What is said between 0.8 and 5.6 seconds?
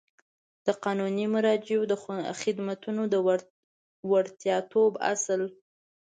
قانوني مراجعو د خدمتونو د وړیاتوب اصل